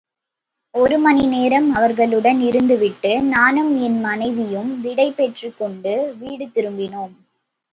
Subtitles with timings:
[0.73, 7.15] ஒருமணி நேரம் அவர்களுடன் இருந்துவிட்டு நானும் என் மனைவியும் விடை பெற்றுக்கொண்டு வீடு திரும்பினோம்.